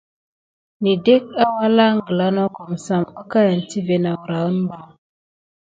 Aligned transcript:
Nəzek 0.81 1.23
alangla 1.65 2.27
nokum 2.35 2.71
sam 2.85 3.03
əkayan 3.21 3.61
tive 3.69 3.95
nawrahən 4.03 4.57
ɓa. 4.69 4.79